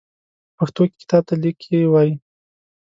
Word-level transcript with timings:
په 0.55 0.55
پښتو 0.57 0.81
کې 0.89 0.95
کتاب 1.01 1.23
ته 1.27 1.33
ليکی 1.43 1.77
وايي. 1.87 2.13